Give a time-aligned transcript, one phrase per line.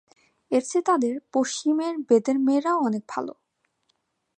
[0.51, 3.33] এর চেয়ে তাঁদের পশ্চিমের বেদের মেয়েরাও অনেক ভালো।